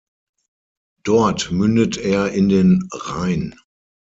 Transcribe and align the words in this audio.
Dort 1.03 1.51
mündet 1.51 1.95
er 1.97 2.31
in 2.31 2.49
den 2.49 2.89
Rhein. 2.91 3.53